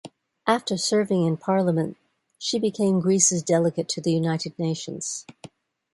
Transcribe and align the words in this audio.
After 0.47 0.77
serving 0.79 1.25
in 1.27 1.37
Parliament, 1.37 1.95
she 2.39 2.57
became 2.57 3.01
Greece's 3.01 3.43
delegate 3.43 3.87
to 3.89 4.01
the 4.01 4.11
United 4.11 4.57
Nations. 4.57 5.27